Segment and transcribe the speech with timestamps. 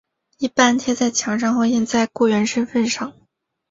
[0.39, 3.13] 一般贴在墙上或印在雇员身份上。